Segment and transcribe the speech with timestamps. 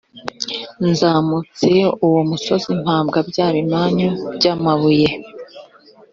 [0.89, 1.69] nzamutse
[2.05, 5.09] uwo musozi mpabwa bya bimanyu by’amabuye,